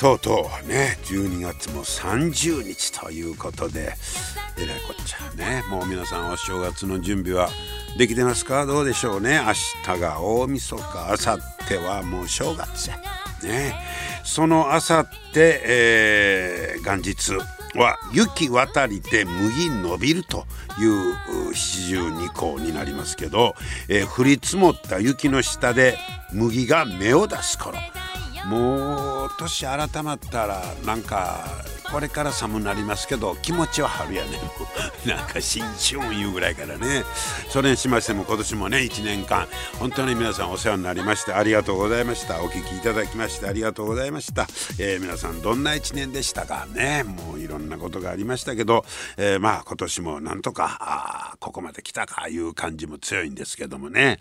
[0.00, 3.92] とうとうね12月も30日ということで
[4.56, 5.62] えらいこっちゃね。
[5.70, 7.50] もう皆さんお正月の準備は
[7.98, 8.64] できてますか？
[8.64, 9.42] どうでしょうね？
[9.44, 9.52] 明
[9.94, 12.96] 日が大晦日明後日はもう正月や
[13.42, 13.74] ね。
[14.24, 17.32] その明後日、え、元日
[17.78, 20.46] は雪渡りて麦伸びると
[20.78, 23.54] いう四十二項になりますけど、
[23.88, 25.98] えー、降り積もった雪の下で
[26.32, 27.78] 麦が芽を出す頃。
[28.46, 31.46] もう年改まったらなんか
[31.90, 34.38] これから寒なりますけど気持ちは春やね。
[35.04, 37.04] なんか新春いうぐらいからね。
[37.48, 39.48] それにしましても今年もね1年間
[39.78, 42.42] 本当に皆さんお世話になりましてありがとうございました。
[42.42, 44.46] お聞きいただきましてありがとうございました、
[44.78, 47.02] えー、皆さんどんな1年でしたかね。
[47.02, 48.84] もういろんなことがありましたけど、
[49.16, 54.20] えー、まあ今年もなんとかあここまで来たかいう感じも強いんですけどもね。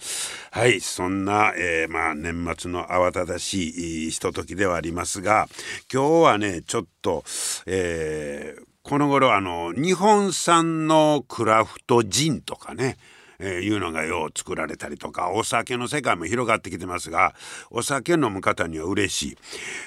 [0.50, 5.48] はいそんな、えー、まあ年末の慌ただしいひとときではありますが
[5.92, 7.24] 今日はねちょっと
[7.66, 12.98] えー、この頃あの日本産のクラフトジンとかね
[13.42, 17.34] えー、いうのがよう作られたりとかお酒の世界も広がってきてますが
[17.72, 19.38] お酒飲む方には嬉しい、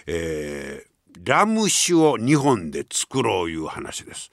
[0.07, 4.31] えー、ラム酒を日本で作ろういう話です。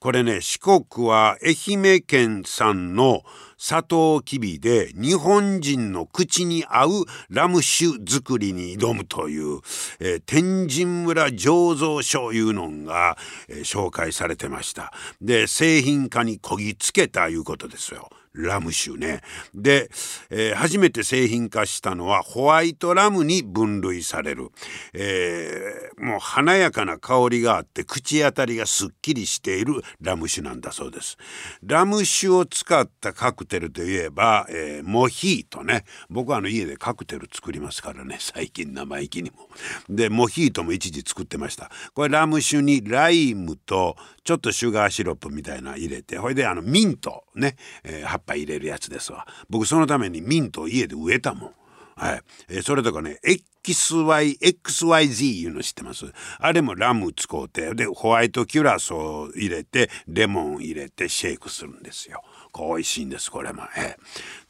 [0.00, 1.54] これね四国は愛
[1.94, 3.22] 媛県産の
[3.58, 6.90] サトウキビで日本人の口に合う
[7.30, 9.60] ラム酒作りに挑むという、
[9.98, 13.16] えー、天神村醸造所いうのが、
[13.48, 14.92] えー、紹介されてました。
[15.20, 18.10] で製品化にこぎつけたいうことですよ。
[18.36, 19.22] ラム酒ね。
[19.54, 19.90] で、
[20.30, 24.50] えー、初めて製品化したのはホワイトラムに分類される、
[24.92, 31.16] えー、もう華やかな香りがあって口当たりがすっきりしているラム酒なんだそうです。
[31.62, 39.48] ラム酒を使ったカクテルといえば、えー、モヒートね僕はあの家でカクテル作りますからね最近生意気にも。
[39.88, 41.70] でモヒートも一時作ってました。
[41.94, 51.54] これラム酒にライムとちょっとシュガーシロップみたいな入れてほいであのミントね、えー、ぱ入れるやつですわ僕そのためにミントを家で植えたもん。
[51.98, 53.18] はい、えー、それとかね
[53.64, 56.12] XYXYZ いうの知ってます？
[56.38, 62.22] あれもラム使うてでホワイトキュラソー入れてレモン入れてシェイクするんですよ。
[62.52, 63.62] こう美味しいんですこれも。
[63.78, 63.96] え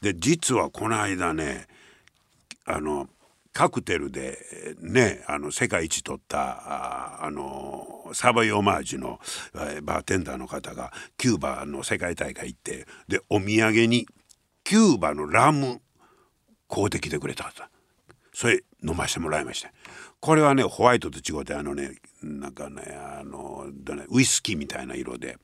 [0.01, 1.67] ー、で実はこの間ね
[2.65, 3.07] あの
[3.57, 4.37] カクテルで
[4.81, 9.19] ねあの世界一取ったあのサバイオマージュの
[9.81, 14.05] バーテンダーの方がキューバの世界大会行ってでお土産に
[14.63, 15.81] キューバのラム
[16.69, 17.63] 買うてきてくれたと。
[18.31, 19.71] それ飲ましてもらいました。
[20.19, 23.65] これはねホワイトと違ってあのねなんかねあの
[24.09, 25.39] ウイスキーみたいな色で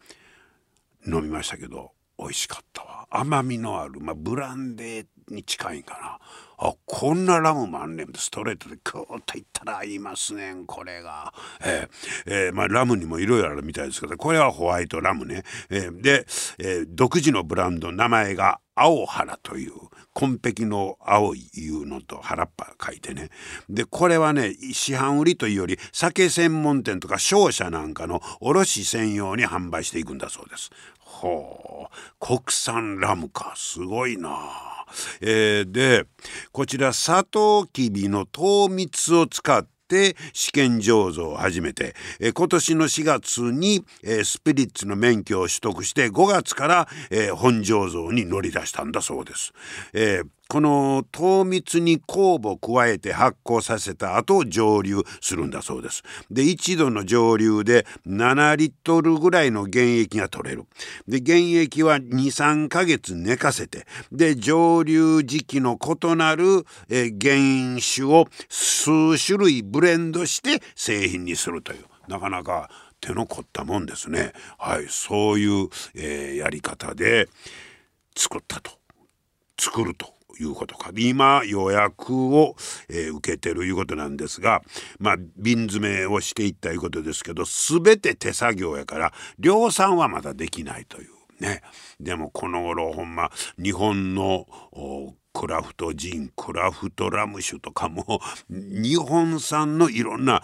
[1.07, 3.07] 飲みましたけど美味しかったわ。
[3.09, 6.19] 甘みのある、まあ、ブランデーに近いんかな。
[6.65, 11.33] あこんなラムもあんねんストレートでクーッといったら合いますねんこれが。
[11.61, 15.43] えー、えー、まあ、ラムにもいろいろあるみたいですけどこれはホワイトラムね。
[15.69, 16.25] えー、で、
[16.59, 19.73] え、独自のブランド名前が青原という
[20.13, 23.29] 紺碧の青いいうのと原っぱ書いてね
[23.69, 30.71] でこれはね市販売りというより酒専門店とか商社なんかの卸専用に販売していくんだそうです。
[30.97, 34.72] ほう国産ラムかすごいなあ
[35.21, 36.05] えー、で
[36.51, 49.53] こちらサトウキビの糖蜜を使って試験醸造を始めて、え、今年の4月に、え、スピリッツの免許を取得して5月から、え、本醸造に乗り出したんだそうです。
[49.93, 56.03] えーこの糖蜜に酵母を加えて発酵させた後蒸留するんだそうです。
[56.29, 60.65] で1度の蒸留で7リットルぐらいの原液が取れる。
[61.07, 72.69] で原液は23ヶ月寝かせてで蒸留時期の異なる、え原酒を数種類ブレンドして製品にするというなかなか
[73.01, 74.33] 手の凝ったもんですね。
[74.59, 77.27] はい、そういう、えー、やり方で
[78.15, 78.69] 作ったと
[79.57, 82.55] 作るということか今予約を、
[82.89, 84.61] えー、受けてるいうことなんですが
[84.99, 91.09] まあ瓶詰めをしていったいうことですけど全て手作業やから量産はまだできないという
[91.39, 91.61] ね
[91.99, 93.31] でもこの頃ほんま
[93.61, 94.45] 日本の
[95.33, 100.43] クラフトジンクラフトラム酒とかも日本産のいろんな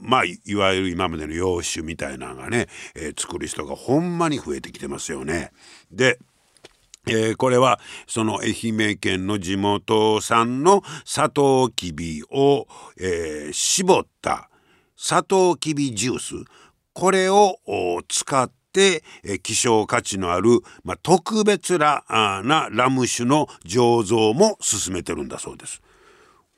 [0.00, 5.52] まあいわゆる今までの洋酒みたいなのがね、えー、作る人がほんまに増えてきてますよね。
[5.90, 6.18] で
[7.08, 12.66] えー、これはその愛媛県の地元産のサトウキビを、
[13.00, 14.50] えー、絞った
[14.96, 16.34] サトウキビジュース
[16.92, 17.58] これを
[18.08, 25.82] 使って、えー、希少価値のある、まあ、特別なラム酒の醸造も進めてるんだそうです。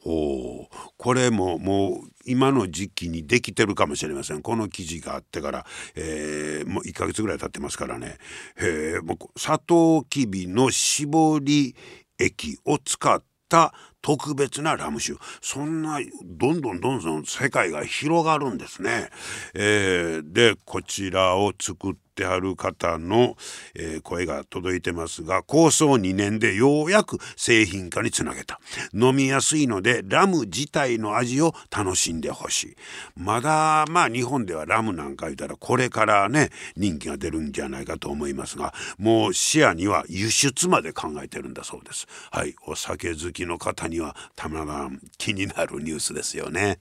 [0.04, 4.42] おこれももう今の時期にできてるかもしれません。
[4.42, 5.66] この記事があってから、
[5.96, 8.18] えー、もう1ヶ月ぐらい経ってますからね、
[8.58, 11.74] えー、もうサトウキビの搾り
[12.18, 15.18] 液を使った特別なラム酒。
[15.40, 19.10] そんなどんどんどんどん世界が広がるんですね。
[19.54, 23.36] えー、でこちらを作ってはる方の、
[23.74, 28.60] えー、声が届いてますが構想2年でようやく製品化につなげた。
[28.92, 32.76] 飲みやすいのでラム自体の味を楽しんでほしい。
[33.16, 42.06] まだまあ日本ではラムなんか言ったらこれからね人気が出るんじゃないかと思いますがもう視野には輸出まで考えてるんだそうです。
[42.30, 42.54] はい。
[42.66, 46.80] お酒好きの方にはたまらん気になるニュースですよね。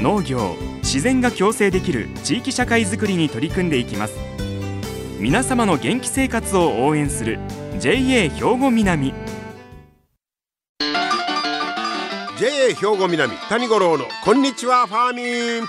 [0.00, 4.14] 農業自然が共生できる地域社会づくりに取り組んでいきます。
[5.18, 7.40] 皆様の元気生活を応援する
[7.80, 9.12] JA 兵庫南。
[12.38, 15.68] JA 兵庫南谷五郎のこんにちはファーミン。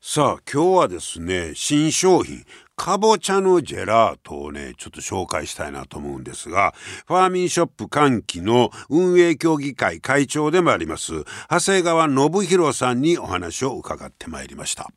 [0.00, 2.44] さあ今日はですね新商品
[2.82, 6.74] かぼちゃのジェラートをねちょっと紹介したいなと思うんですが
[7.06, 11.12] ファーミンショップ歓喜の運営協議会会長でもあります
[11.48, 14.90] 長谷川信弘さんにお話を伺ってまいりました。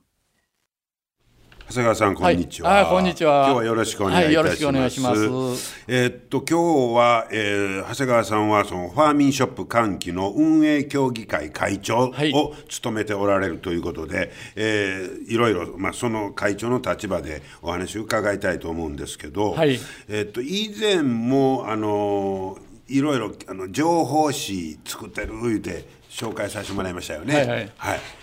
[1.67, 3.45] 長谷川さんこんにちは、はい、こんにちは。
[3.45, 5.83] 今日はよろしくお願いいたします、はい、よろしくお願いします。
[5.87, 25.83] えー、っと今日は、えー、長谷川さんはそのファーミンショップ歓喜の運営協議会会長を務めておられるということで、はい、えー、いろいろ、まあ、その会長の立場でお話を伺いたいと思うんですけど、はい、えー、っと以前もあのいろいろあの情報誌作ってる言うて
[26.15, 27.35] 紹介させてもらいましたよね。
[27.35, 27.59] はい、はい。
[27.59, 27.69] はい、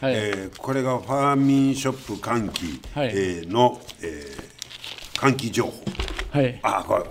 [0.01, 5.73] えー、これがファーミンショップ換気、はい、えー、の、えー、換気情報。
[6.31, 6.59] はい。
[6.63, 7.05] あこれ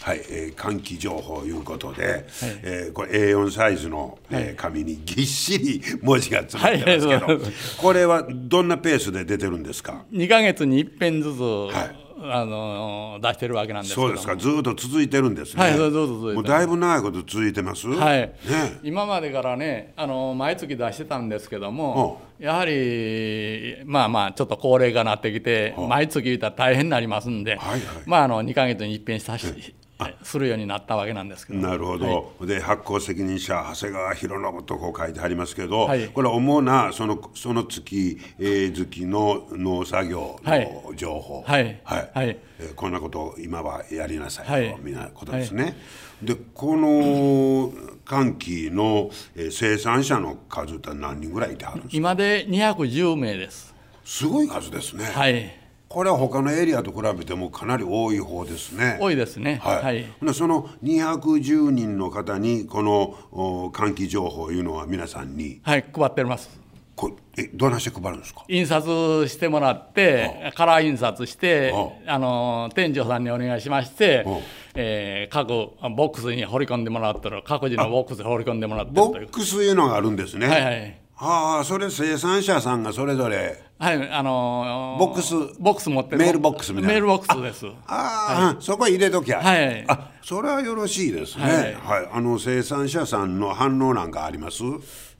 [0.00, 2.24] はい、えー、換気情報いうことで、はい、
[2.62, 14.36] えー、これ A4 サイズの、えー、紙にぎっしり文字が詰まってますけど、はい、これはどんなペースで出てるんですか？2か月に一遍ずつ、はいあの出してるわけなんですそうですか。
[14.36, 15.62] ずっと続いてるんですね。
[15.62, 17.86] はいずっと続いてもうだいぶ長いこと続いてます。
[17.88, 18.34] はい、ね、
[18.82, 29.74] 今までからねあの毎月出してたんですけどもやはりまあまあちょっと高齢化なってきて毎月言ったら大変になりますんで、はいはい、まああの2か月に一遍さし
[30.22, 31.58] するようになったわけなんですけど。
[31.58, 41.42] なるほど、はい、で発行責任者長谷川博信とこう書いてありますけど、はい、これ主なそのその月、えー、月の農作業の情報。
[41.42, 41.80] はい。
[41.84, 42.10] はい。
[42.14, 45.76] はい、えー、こんなことを今はやりなさいと、はい、みたいなことですね。
[46.22, 47.72] でこの
[48.04, 51.96] 寒気の、えー、生産者の数って何人ぐらいいてはるんですか？
[51.96, 53.74] 今で210名です。
[54.04, 55.04] すごい数ですね。
[55.04, 58.98] はいこれは他のエリアと比べてもかなり多い方ですね。
[59.00, 59.58] 多いですね。
[59.62, 59.82] はい。
[59.82, 66.50] はい、その210人の方にこの換気情報いうのは皆さんにはい配ってます。
[66.94, 68.44] こえどなして配るんですか？
[68.48, 71.72] 印刷してもらって、カラー印刷して、
[72.06, 74.26] あの店長さんにお願いしまして、
[74.74, 80.48] えー、各ボックスに掘り込んでもらってる各自のボックスに掘り込んでもらってるボックスいうのがあるんですね。
[80.48, 80.98] はいはい。
[81.20, 83.60] ああそれ生産者さんがそれぞれ。
[83.78, 85.34] はいあのー、ボックス。
[85.60, 86.18] ボックス持ってる。
[86.18, 86.88] メールボックスみたいな。
[86.94, 87.66] メールボックスです。
[87.86, 89.40] ああ、はい、そこ入れときゃ。
[89.40, 89.84] はい。
[89.88, 94.62] あそれはよろしいですね、はい、はい、あの生産者さんの反応なんかあります？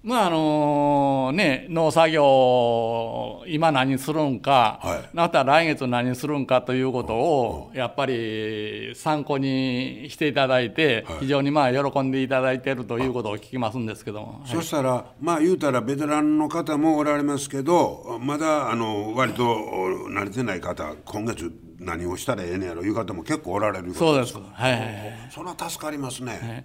[0.02, 24.36] まああのね、農作業今何するんか、はい、また来月何するんかということをやっぱり参考にしていただいて、非常にまあ喜んでいただいているということを聞きますんですけども、そしたらまあ言うたらベテランの方もおられますけどまだあの割と慣れてない方今月何をしたらええねやろいう方も結構おられるそうです。
[24.36, 26.64] はい、はい、それは助かりますね、はい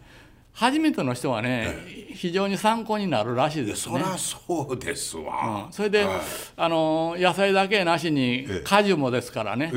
[0.54, 1.76] 初めての人はね、
[2.14, 3.94] 非常に参考になるらしいですね。
[3.94, 6.22] そりゃそうですわ、それで、はい。
[6.58, 9.72] あの野菜だけなしに果樹もですからね、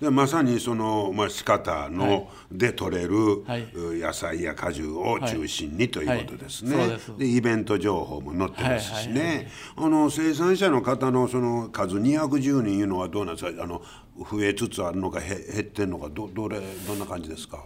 [0.00, 3.68] でまさにその、まあ、仕方の、で取れる、はい。
[3.74, 6.98] 野菜や果樹を中心にということですね、はい。
[6.98, 7.30] そうです。
[7.36, 9.46] イベント情報も載ってますしね、はいはい
[9.76, 13.62] あの生産者の方のその数210人いうのはどうなんですか？
[13.62, 13.82] あの
[14.30, 17.64] 増えつつあるのかへ減ってるのかどどれどんな感じですか？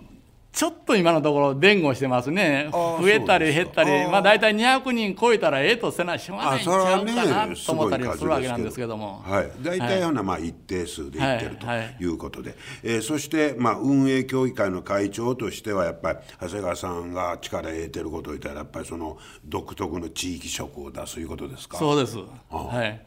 [0.59, 9.23] ちょっと今のところ伝言してますね、増えたり減ったり、ああまあ、大体200人超えたらええとせなしょうがないんちゃうかなねと思ったりするわけなんですけども。
[9.25, 11.79] はい、大体ほなまあ一定数でいってるとはい。
[11.79, 11.97] はい。
[12.00, 21.79] いうことで、えーそしてまあ運営協議会の会長としてはやっぱり長谷川さんが力得てることを言ったらやっぱりその独特の地域色を出すいうことですか？
[21.79, 22.19] そうです、
[22.50, 23.00] はい、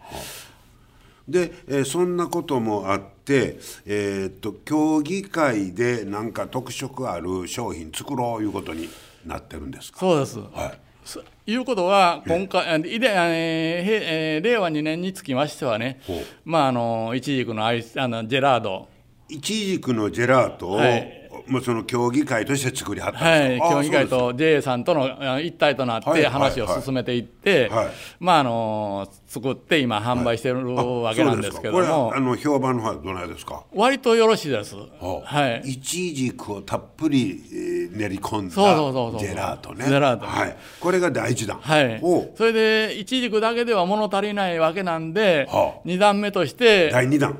[1.31, 8.87] で、えーそんなこともあって、えーっと協議会でなんか特色ある商品作ろういうことに
[9.25, 9.99] なってるんですか？
[9.99, 10.37] そうです。
[10.39, 10.79] はい。
[11.03, 14.39] そいうことは、今回、ええ。
[14.41, 15.99] ー令和2年につきましてはね
[16.45, 18.87] まあ、あのいちじくのアイスあのジェラード、
[19.29, 27.87] いちじくのジェラートを、はいもうその協議会として作りはったんはい、ですか、あ協議会と JA さんとのあ一体となっはいて話を進めていって、はい
[28.19, 33.63] まああの作って今販売してるわけなんですけどもこれはあの評判の方はどないですか？
[33.73, 34.75] 割とよろしいです。
[34.75, 35.69] ははい。
[35.69, 39.85] いちじくをたっぷり、えー練り込んだそうそうそうそうジェラートね。
[39.85, 40.57] ジェラートはい。
[40.79, 41.57] これが第一弾。
[41.59, 42.01] はい
[42.35, 47.37] それでいちじくだけでは物足りないわけなんで、はあ二段目として第二弾。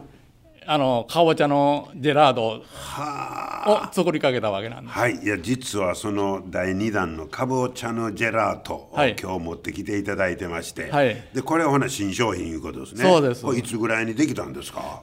[0.67, 3.89] あのかぼちゃのジェラードはあ。
[3.89, 4.97] を作りかけたわけなんです。
[4.97, 9.15] はい、いや実はその第2弾のかぼちゃのジェラートをはい。
[9.19, 11.15] 今日持ってきていただいてまして、はい。
[11.33, 13.03] でこれはほな新商品いうことですね。
[13.03, 13.45] そうです。
[13.57, 15.01] いつぐらいにできたんですか？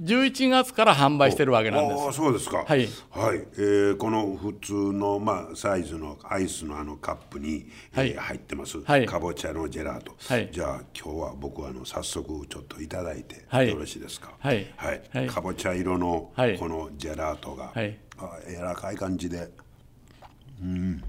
[0.00, 2.16] 11月から販売してるわけなんでああす。
[2.16, 2.64] そうですか。
[2.66, 2.88] はい。
[3.10, 3.38] はい。
[3.58, 8.08] えーこの普通の、まあ、サイズのアイスのあのカップに、はい。
[8.12, 9.04] えー入ってます、はい。
[9.06, 10.48] かぼちゃのジェラート、はい。
[10.50, 13.68] じゃあ今日は僕はあの早速ちょっといただいて、はい。
[13.68, 14.32] よろしいですか？
[14.38, 14.72] はい。
[14.76, 15.02] はい。
[15.12, 15.26] はい。
[15.26, 16.58] かぼちゃ色のはい。
[16.58, 17.98] このジェラートが、はい。
[18.18, 19.50] あ柔らかい感じで。
[20.62, 21.04] うん。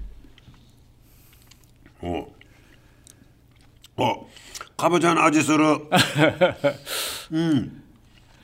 [2.02, 2.28] お。
[3.96, 4.26] お。
[4.76, 5.64] かぼちゃの味する。
[7.32, 7.80] うん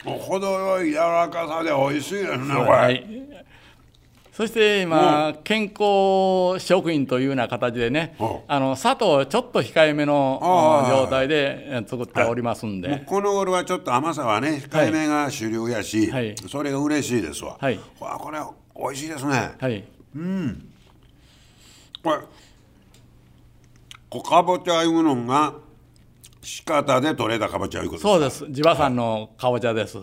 [0.05, 3.07] 程よい柔らかさで美味しいですねこれ、はい。
[4.33, 10.41] そして今、健康食品というような形でねうん、あの砂糖をちょっと控えめの
[10.89, 16.35] 状態でえ作っておりますんで、この頃はちょっと甘さはね控えめが主流やし、はい。
[16.49, 17.79] それが嬉しいですわ、はい。
[17.99, 18.39] わあこれ
[18.75, 19.85] 美味しいですね、はい、
[22.03, 22.19] これ
[24.09, 25.53] こかぼちゃいうのが
[26.43, 29.99] 仕方で取れたかぼちゃいうことそうです、地場産のかぼちゃです。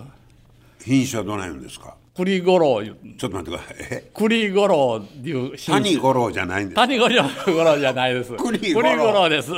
[0.83, 1.95] 品種はどないんですか？
[2.15, 3.77] 栗五郎いう、ちょっと待ってください。
[3.91, 4.09] え？
[4.13, 5.83] 栗五郎いう品種。
[5.83, 8.33] 谷五郎じゃないんです谷五郎五郎じゃないです。
[8.33, 8.97] 栗五郎。
[8.97, 9.51] 五郎です。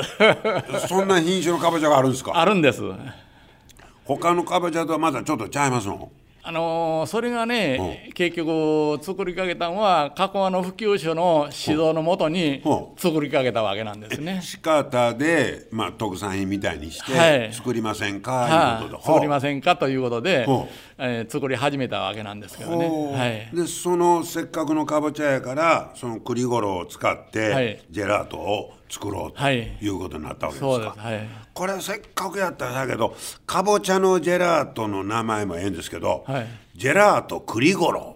[0.88, 2.32] そんな品種のかぼちゃがあるんですか？
[2.36, 2.82] あるんです。
[4.04, 6.12] 他のかぼちゃとはまだちょっとちゃいますの？
[6.42, 12.62] あのーそれがね、結局作りかけたのは加古川の普及所の指導のもとに
[12.98, 14.40] 作りかけたわけなんですね。
[14.42, 17.50] 仕方で、まあ、特産品みたいにしはい。
[17.50, 18.84] て作りませんか、はい。
[18.84, 20.46] いうことで、作りませんかということで
[20.98, 22.88] えー作り始めたわけなんですけどね。
[22.88, 27.80] はい、でそのせっかくのかぼちゃやからその栗ごろを使って、はい。
[27.90, 29.78] ジェラートを作ろうとはい。
[29.82, 30.96] いうことになったわけですか。
[30.98, 31.28] はい。
[31.60, 36.48] これせっかくやったらだけどかぼちゃのジェラートの名前もええんですけど、はい。
[36.74, 38.16] ジェラート栗ごろ。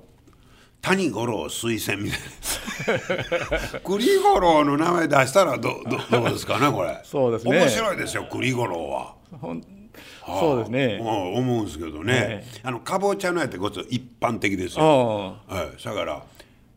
[0.82, 3.80] 谷五郎推薦みたいな。
[3.84, 7.02] 栗五郎の名前出したらどどどうですかねこれ。
[7.04, 7.60] そうですね。
[7.60, 9.16] 面白いですよ栗五郎は。
[9.42, 9.62] ほん
[10.26, 11.00] そうですね。
[11.02, 14.86] うん思うんですけどね、はいあのかぼちゃのやってこそ一般的ですよ、
[15.50, 16.24] あはい、だから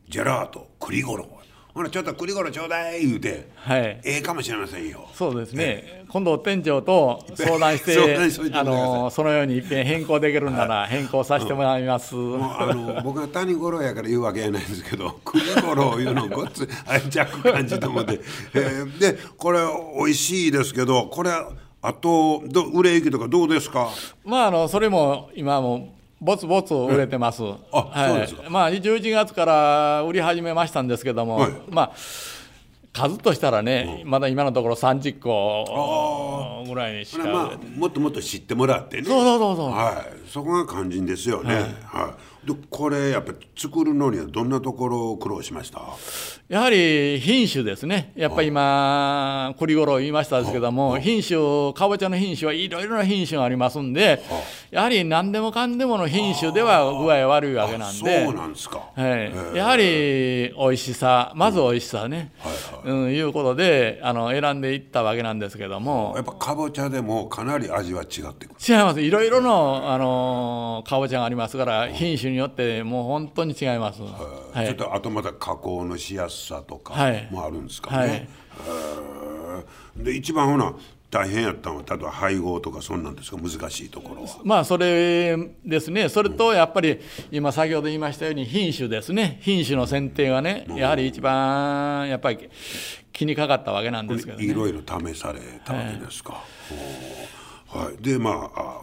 [0.09, 1.36] ジェラート栗ごろ
[1.77, 3.81] ほなちょっと栗ごろちょうだい言うてはい。
[3.83, 5.07] ええかもしれませんよ。
[5.13, 6.05] そうですね。
[6.09, 7.99] 今度店長と相談して、
[8.57, 12.15] あのそのように一遍変更できるなら変更させてもらいます。
[12.15, 18.21] あの僕が谷五郎やから言うわけやないんですけど 栗五郎いうのごっつ愛着感じて思って、
[18.55, 18.59] え。
[18.59, 19.59] ーでこれ
[19.99, 23.91] 美味しいですけどこれあとど売れ行きとかどうですか？
[24.25, 27.43] まああのそれも今もぼつぼつ売れてます。
[27.73, 28.43] あそうですか？
[28.49, 31.53] まあ11月から売り始めましたんですけども、はい。
[31.71, 31.93] まあ
[32.93, 37.25] 数としたらね、まだ今のところ30個ぐらいにしか。
[37.27, 39.05] まあもっともっと知ってもらってね。
[39.05, 39.71] そうそうそうそう。
[39.73, 45.81] はい、そこが肝心ですよね、はいでこれやっぱり作るのにはどんなところを苦労しました？
[46.49, 54.23] やはり品種ですね、やっぱり今、栗ごろ言いましたですけども、品種、かぼちゃの品種はいろいろな品種がありますんで、
[54.71, 59.17] やはり何でもかんでもの品種では具合悪いわけなんで、そうなんですか、は
[59.53, 62.31] い、やはり美味しさ、まず美味しさね、
[62.85, 68.57] うん、いうことであの選んでいったわけなんですけども、やっぱかぼちゃでもかなり味は違ってくる。
[68.61, 74.03] 違います、いろいろのあのかぼちゃがありますから、品種によってもう本当に違います。
[74.03, 76.95] はい、ちょっとあとまた加工のしやすさとか
[77.31, 78.29] もあるんですかね。
[78.57, 79.63] は
[80.01, 80.75] い、で一番ほな
[81.09, 83.37] 大変やったのは例えば配合とかそんなんですか？
[83.37, 84.29] 難しいところは。
[84.43, 86.09] まあそれですね。
[86.09, 87.01] それとやっぱり
[87.31, 89.39] 今先ほど言いましたように品種ですね。
[89.41, 92.51] 品種の選定がねやはり一番やっぱり
[93.13, 96.43] 気にかかったわけなんですけど、ね、いろいろ試されたわけですか、
[97.69, 98.83] はい、はい、でまあ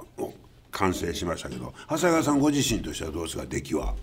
[0.73, 3.93] 完成しましたけど長谷川さんご自身としてはどうですか出来は？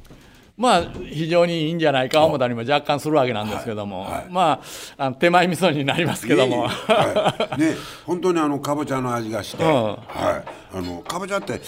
[0.56, 4.12] まあ、非常にいいんじゃないか思ったりも若干するわけなんですけども、はい。
[4.12, 4.62] はい、ま
[4.98, 6.68] あ、あの手前味噌になりますけども。
[6.68, 11.62] はい、ね、本当にあのかぼちゃの味がして、うん、はい、あのかぼちゃって、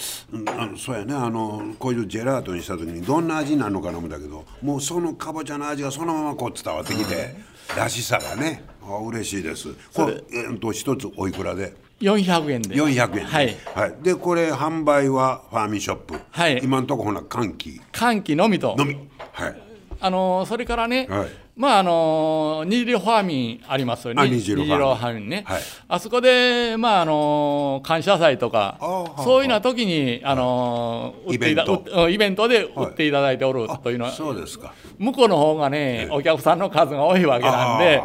[0.45, 7.35] あのそうやねあのこういうジェラートにした時にどんな味になるのかな思ったけどもうそのかぼちゃの味がそのままこう伝わってきて、
[7.75, 9.73] らしさがねあ嬉しいです。
[9.95, 11.73] これ、えっと、一つおいくらで？
[12.01, 13.25] 400円で400円。
[13.25, 18.75] はい、はい、でこれ販売はファーミンショップ、はい、今のところほな寒気寒気のみと。
[18.77, 18.97] のみ。
[19.31, 19.61] はい。
[19.99, 24.27] あのそれからね、はい、まああの二次ファーミンありますよね。
[24.27, 25.29] 二次ファーミン。
[25.29, 28.77] ね、はい、あそこでまああの感謝祭とか
[29.23, 32.09] そういうような時にあの、イベント。
[32.09, 34.73] イベントで売っていただいておるというのは、そうですか。
[34.97, 38.01] 向こうの方がね、お客さんの数が多いわけなんで、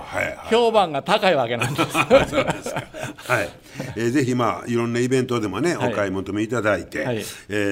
[0.51, 1.93] 評判が高いわけなんです。
[2.29, 2.85] そうですか。
[3.29, 3.49] はい。
[3.97, 7.21] えー、ぜひまあいろんなイベントでもね、お買い求めいただいて、はい、え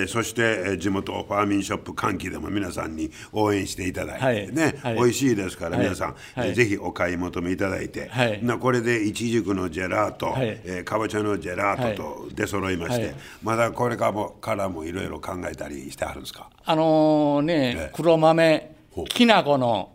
[0.04, 16.50] ー、そして、えー、地元ファーミンショップ歓喜でも皆さんに応援していただいてね、はい、美味しいですから皆さん、はい、えー、ぜひお買い求めいただいて、はい、なこれでいちじくのジェラート、はい、えー、かぼちゃのジェラートと出揃いまして、まだこれからもからもいろいろ考えたりしてあるんですか？
[16.64, 18.76] あのー、ね、黒豆
[19.08, 19.90] きな粉の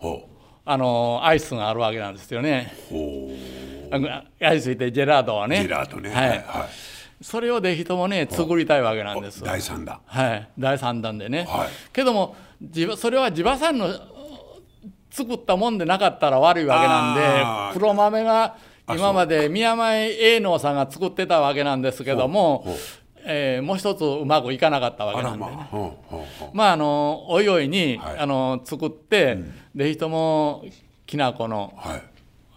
[0.64, 2.74] あのー、アイスがあるわけなんですよね。
[4.40, 5.62] やりすぎてジェラートはね。
[5.62, 6.10] ジェラートね。
[6.12, 6.44] はい、はい、
[7.22, 10.00] それをぜひともね作りたいわけなんです第3弾。
[10.06, 10.48] はい。
[10.58, 12.36] 第3弾でね、はい、けども
[12.96, 13.90] それは地場産の
[15.12, 18.56] 作ったもんでなかったら悪いわけなんで黒豆が
[18.90, 22.66] 今まで宮前栄農さんが作ってたわけなんですけども
[23.24, 25.52] えー、もう一つうまくいかなかったわけなんでね。
[26.54, 30.66] まああのおいおいに、はい、あの作って、うん、ぜひとも
[31.06, 32.04] きな粉の、はい。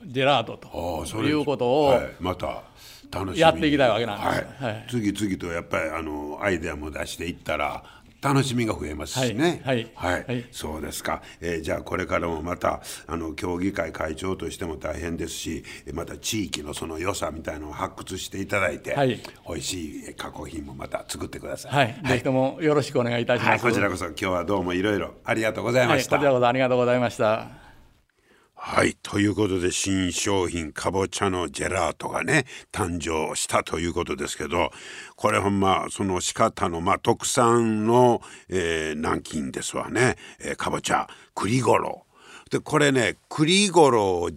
[0.07, 2.63] ジェラートということを、はい、また
[3.11, 7.83] 楽しみやっていきたいわけなんです、はい、次々とやっぱりあのアイデアも出していったら
[8.25, 9.61] 楽しみが増えますしね。
[9.67, 11.21] はい、はい、はい、そうですか。
[11.43, 21.73] えー、じゃあこれからもまたあの協議会会長としても大変ですし、また地域のその良さみたいのを発掘していただいて、はい、美味しい加工品もまた作ってください。
[21.73, 23.49] はい、ぜひともよろしくお願いいたします。
[23.51, 26.17] はい、こちらこそ今日はどうもいろいろありがとうございました。
[26.17, 27.64] こちらこそありがとうございました。
[28.67, 28.97] はい。
[29.03, 34.71] ということで、新商品、かぼちゃのジェラートがね、誕生したということですけど、
[35.17, 40.17] これほんま、その仕方の、まあ、特産の、えー、南京ですわね。
[40.41, 42.07] えー、かぼちゃ、栗ごろ。
[42.51, 44.31] で、これね、栗ごろ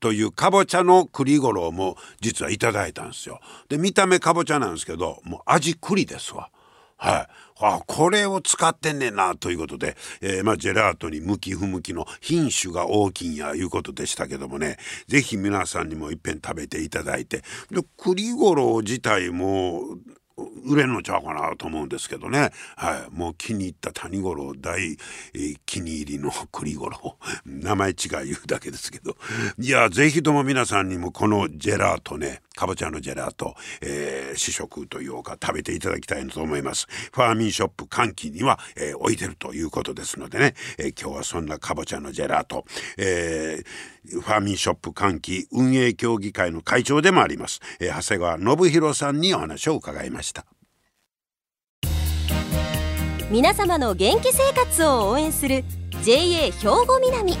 [0.00, 3.40] というかぼちゃの栗ごろも実はいただいたんですよ。
[3.68, 6.48] で、見た目かぼちゃなんですけど、もう味栗ですわ。
[6.98, 7.26] はい。
[7.60, 14.76] あこれを使ってんねんなということで、えー、まあ、ジェラートに向き不向きの品種が大きいんやいうことでしたけどもね。
[15.08, 17.38] 是非皆さんにもいっぺん食べていただいて。
[17.70, 19.82] で栗五郎自体も
[20.64, 29.16] 売れんのちゃうかなと思うんですけどね、はい、もう気に入った谷五郎大、えー、気に入りの栗五郎名前違い言うだけですけど。
[29.58, 36.88] いや是非とも皆さんにもこのジェラートねかぼちゃのジェラート、えー、試食というか食べていただきたいと思います。
[37.12, 42.64] ファーミンショップ歓喜には、えー、置いてるということですのでね、えー、今日はそんなかぼちゃのジェラート、
[42.96, 50.44] えー、ファーミンショップ歓喜運営協議会の会長でもあります、えー、長谷川信弘さんにお話を伺いました。
[53.30, 55.62] 皆様の元気生活を応援する
[56.02, 57.36] JA 兵庫南。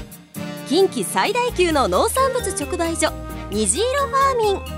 [0.68, 3.10] 近畿最大級の農産物直売所
[3.50, 4.77] 虹色ファーミン。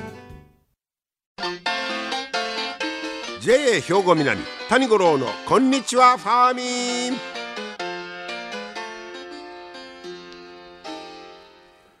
[3.41, 7.19] JA 兵庫南谷五郎のこんにちはファーミン。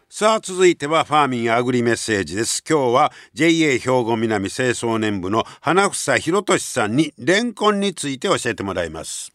[0.07, 2.63] さあ続いてはファーミンアグリメッセージです。
[2.63, 9.33] 今日は JA 兵庫南清掃年部の花房博俊さんにレンコンについて教えてもらいます。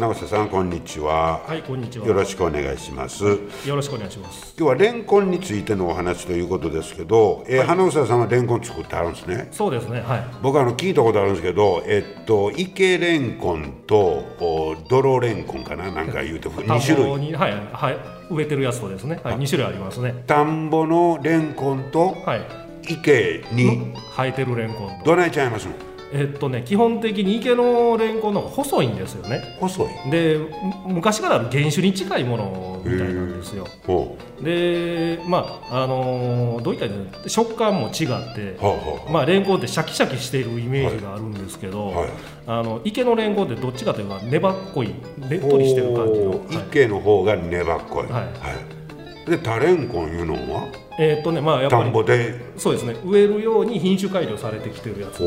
[0.00, 1.42] 花房さんこんにちは。
[1.46, 2.06] はいこんにちは。
[2.06, 3.22] よろしくお願いします。
[3.22, 4.54] よろしくお願いします。
[4.56, 9.48] 今日はレンコンについてのお話ということですけど、えー花房さんはレンコン作ってあるんですね。
[9.52, 10.24] そうですねはい。
[10.40, 13.96] 僕あの聞いたことあるんですけど、えっと、池レンコンと
[14.40, 17.16] お泥レンコンかななんか言うて2種類。
[17.20, 17.98] にはいはい。
[18.30, 19.20] 植えてるやつとですね。
[19.22, 20.24] はい2種類ありますね。
[20.26, 22.40] 田んぼのレンコンとはい。
[22.88, 25.04] 池に生えてるレンコンと。
[25.04, 25.89] どないちゃいますの？
[26.12, 29.56] えっとね基本的に池のレンコンの方が細いんですよね。
[29.60, 30.10] 細い。
[30.10, 30.38] で
[30.86, 33.66] む昔からある原種に近いものみたいなんですよ。
[33.86, 36.92] ほでまああのーどういったら
[37.28, 39.12] 食感も違ってうほうほう。
[39.12, 42.08] まあレンコンってシャキシャキしているイメージがあるんですけど、はい。
[42.46, 44.94] あの池のレンコンってどっちかというと粘っこいね
[45.36, 46.38] っとりしてる感じの、はい。
[46.68, 48.79] 池の方が粘っこい、はい
[49.26, 50.68] でタレンコンいうのは？
[50.98, 52.34] えーっとねまあやっ田ぱりんぼで？
[52.56, 52.96] そうですね。
[53.04, 55.20] 植えるように品種改良されてきてるやつ。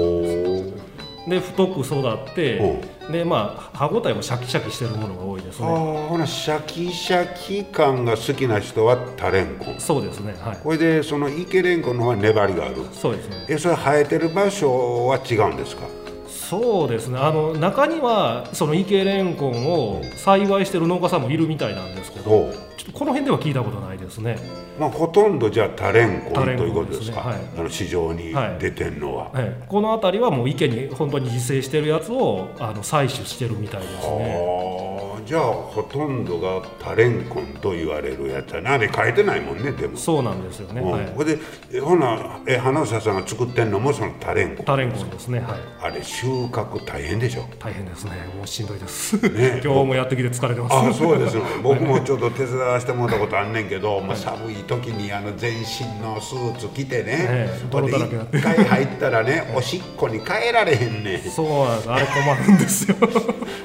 [1.26, 9.80] で太く育ってほでまあ歯ごたえもシャキシャキしてるものが多いですあねーほなシャキシャキ感が好きな人はタレンコン。
[9.80, 10.36] そうですね。
[10.42, 10.58] はい。
[10.58, 12.76] これでその池レンコンの方は粘りがある。
[12.92, 13.46] そうですね。
[13.48, 15.84] えそれ生えてる場所は違うんですか？
[16.50, 17.18] そうですね。
[17.18, 22.30] あの中にはその池レンコンを栽培してる農家さんもいるみたいなんですけど
[22.78, 24.38] ちょっとこの辺では聞いたことないですね。
[24.80, 27.12] まあ、ほとんどじゃあタレンコンということですか？
[27.12, 27.22] ですね。
[27.22, 27.40] はい。
[27.60, 34.63] あの市場に出てんのは、はい、この辺りはもう池に本当に自生してるやつをあの採取してるみたいですね。
[35.34, 40.80] じゃあほとんどがタレンコンと言われるやつやなあれ書いてないもんねでもそうなんですよね。
[40.80, 41.40] うんはい、ほいで
[41.72, 45.40] えほなえ花房さんが作ってんのもそのタレンコンタレンコンですね。
[45.40, 45.60] はい。
[45.82, 48.12] あれ収穫大変でしょ大変ですね。
[48.38, 49.16] もうしんどいです。
[49.28, 50.76] ね 今日もやってきて疲れてます。
[50.76, 61.92] あそうですの僕もちょっと手伝わせてもらったことあんねんけど、まあ、寒い時にあの全身のスーツ着てねええほんで泥だらけになって一回入ったらねおしっこに帰られへんねんそうなんです。
[61.92, 62.96] あれ困るんですよ。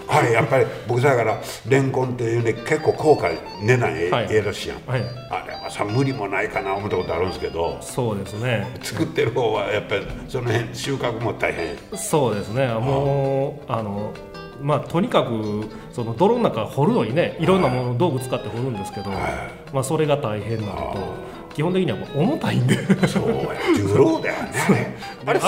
[0.08, 4.26] あれやっぱり僕だからレンコンっていうね結構高価値段えはい。
[4.30, 5.02] ええらしいやん、はい。
[5.30, 8.66] あれはさ無理もないかな思ったことあるんですけどそうですね。
[8.82, 12.66] 作ってる方はやっぱりその辺収穫も大変そうですね。
[12.68, 14.12] もうあの。
[14.60, 17.46] まあ、とにかくその泥の中掘るのにねい。
[17.46, 19.10] ろんなもの道具使って掘るんですけど、
[19.72, 22.74] まあ、それが大変なのと基本的にはもう重たいんで。
[23.06, 23.50] そうや。
[23.76, 24.96] 重労だよね。
[25.24, 25.40] あれ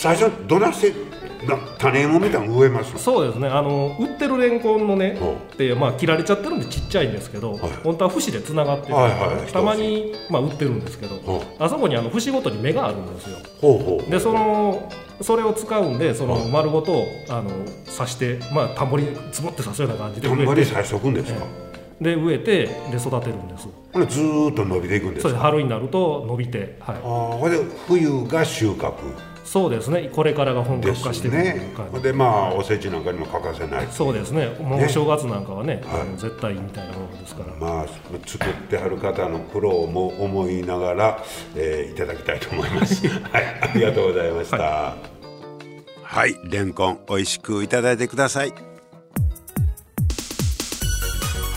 [0.00, 1.09] 最初どなしてな
[1.78, 3.48] 種芋みたいなの植えますそうですね。
[3.48, 5.18] あの売ってるレンコンのね
[5.52, 13.38] って、まあ、切られちゃってるんでちっちゃいんですけど、本当は節でつながってる、はいはいたまに、まあ、売ってるんですけど、ほあそこにあの節ごとに芽があるんですよ。
[14.08, 17.50] でそのそれを使うんでその丸ごとあの
[17.96, 21.46] 刺して、まあ、田んぼにつぼって刺すような感じで田んぼに最初くんですか、
[22.00, 23.68] で植えてで育てるんです。
[23.92, 28.94] ほんでずーっと伸びていくんです春になると伸びて、はい、ああほんで冬が収穫
[29.50, 30.08] そうですね。
[30.14, 31.72] これからが本です格化してくるね。
[32.04, 34.46] でまあおせちなんかにも欠かせないそうですね。
[34.60, 36.00] もうねお正月なんかはねはい。
[36.02, 37.52] あの絶対みたいなものですから。
[37.56, 37.86] まあ
[38.24, 41.24] 作ってはる方の苦労も思いながら、
[41.56, 43.04] えーいただきたいと思います。
[43.32, 43.44] はい。
[43.60, 44.94] ありがとうございました。
[46.04, 48.54] はい、レンコン美味しくいただいてください。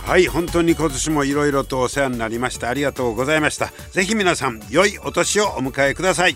[0.07, 0.25] はい。
[0.25, 3.71] 本当に今年もいろいろとお世話になりましたありがとうございました。
[3.91, 6.35] ぜひ皆さん良いお年をお迎えください